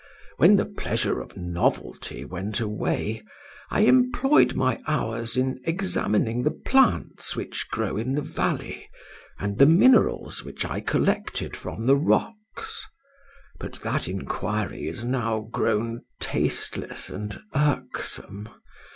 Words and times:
When 0.37 0.55
the 0.55 0.65
pleasure 0.65 1.19
of 1.21 1.37
novelty 1.37 2.25
went 2.25 2.59
away, 2.59 3.23
I 3.69 3.81
employed 3.81 4.55
my 4.55 4.79
hours 4.87 5.37
in 5.37 5.59
examining 5.63 6.41
the 6.41 6.49
plants 6.65 7.35
which 7.35 7.69
grow 7.69 7.97
in 7.97 8.13
the 8.13 8.23
valley, 8.23 8.89
and 9.37 9.59
the 9.59 9.67
minerals 9.67 10.43
which 10.43 10.65
I 10.65 10.79
collected 10.81 11.55
from 11.55 11.85
the 11.85 11.97
rocks. 11.97 12.83
But 13.59 13.73
that 13.83 14.07
inquiry 14.07 14.87
is 14.87 15.03
now 15.03 15.41
grown 15.41 16.01
tasteless 16.19 17.11
and 17.11 17.39
irksome. 17.53 18.49